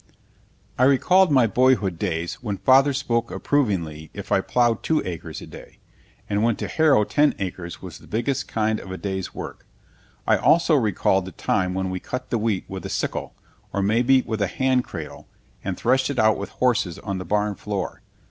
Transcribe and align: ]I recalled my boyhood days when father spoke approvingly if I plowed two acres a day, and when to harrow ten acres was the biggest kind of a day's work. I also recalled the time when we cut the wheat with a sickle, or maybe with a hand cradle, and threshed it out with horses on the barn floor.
]I 0.79 0.85
recalled 0.85 1.31
my 1.31 1.45
boyhood 1.45 1.99
days 1.99 2.41
when 2.41 2.57
father 2.57 2.91
spoke 2.91 3.29
approvingly 3.29 4.09
if 4.15 4.31
I 4.31 4.41
plowed 4.41 4.81
two 4.81 4.99
acres 5.05 5.41
a 5.41 5.45
day, 5.45 5.77
and 6.27 6.41
when 6.41 6.55
to 6.55 6.67
harrow 6.67 7.03
ten 7.03 7.35
acres 7.37 7.83
was 7.83 7.99
the 7.99 8.07
biggest 8.07 8.47
kind 8.47 8.79
of 8.79 8.91
a 8.91 8.97
day's 8.97 9.35
work. 9.35 9.67
I 10.25 10.37
also 10.37 10.73
recalled 10.73 11.25
the 11.25 11.31
time 11.31 11.75
when 11.75 11.91
we 11.91 11.99
cut 11.99 12.31
the 12.31 12.39
wheat 12.39 12.65
with 12.67 12.83
a 12.87 12.89
sickle, 12.89 13.35
or 13.73 13.83
maybe 13.83 14.23
with 14.23 14.41
a 14.41 14.47
hand 14.47 14.85
cradle, 14.85 15.27
and 15.63 15.77
threshed 15.77 16.09
it 16.09 16.17
out 16.17 16.39
with 16.39 16.49
horses 16.49 16.97
on 16.97 17.19
the 17.19 17.23
barn 17.23 17.53
floor. 17.53 18.01